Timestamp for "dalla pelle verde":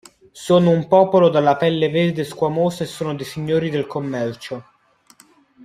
1.29-2.23